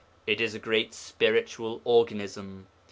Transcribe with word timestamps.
It 0.25 0.41
is 0.41 0.55
a 0.55 0.57
great 0.57 0.95
spiritual 0.95 1.79
organism. 1.83 2.65